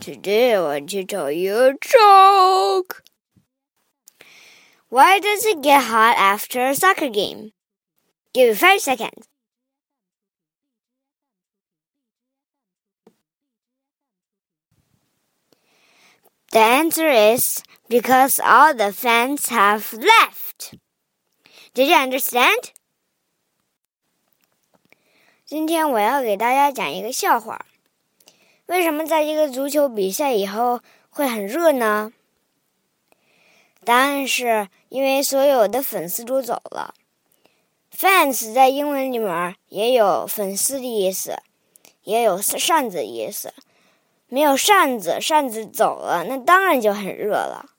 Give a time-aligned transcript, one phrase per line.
[0.00, 3.02] Today I want to tell you a joke.
[4.88, 7.52] Why does it get hot after a soccer game?
[8.32, 9.28] Give you five seconds.
[16.52, 20.74] The answer is because all the fans have left.
[21.74, 22.72] Did you understand?
[25.44, 27.66] 今天我要给大家讲一个笑话。
[28.67, 30.79] 为什么在一个足球比赛以后
[31.09, 32.11] 会很热呢？
[33.83, 36.95] 答案是因为所有的粉丝都走了。
[37.95, 41.37] fans 在英文里面也有粉丝的意思，
[42.03, 43.53] 也有扇子的意思。
[44.27, 47.74] 没有扇子，扇子走了，那当然就很热了。